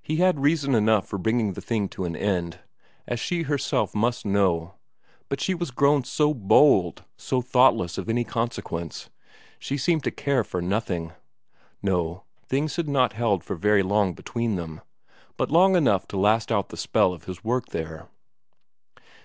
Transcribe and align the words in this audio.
He 0.00 0.18
had 0.18 0.38
reason 0.38 0.76
enough 0.76 1.08
for 1.08 1.18
bringing 1.18 1.54
the 1.54 1.60
thing 1.60 1.88
to 1.88 2.04
an 2.04 2.14
end, 2.14 2.60
as 3.08 3.18
she 3.18 3.42
herself 3.42 3.96
must 3.96 4.24
know; 4.24 4.74
but 5.28 5.40
she 5.40 5.54
was 5.54 5.72
grown 5.72 6.04
so 6.04 6.32
bold, 6.32 7.02
so 7.16 7.42
thoughtless 7.42 7.98
of 7.98 8.08
any 8.08 8.22
consequence, 8.22 9.10
she 9.58 9.76
seemed 9.76 10.04
to 10.04 10.12
care 10.12 10.44
for 10.44 10.62
nothing. 10.62 11.14
No, 11.82 12.22
things 12.44 12.76
had 12.76 12.88
not 12.88 13.14
held 13.14 13.42
for 13.42 13.54
so 13.56 13.60
very 13.60 13.82
long 13.82 14.14
between 14.14 14.54
them 14.54 14.82
but 15.36 15.50
long 15.50 15.74
enough 15.74 16.06
to 16.06 16.16
last 16.16 16.52
out 16.52 16.68
the 16.68 16.76
spell 16.76 17.12
of 17.12 17.24
his 17.24 17.42
work 17.42 17.70
there. 17.70 18.06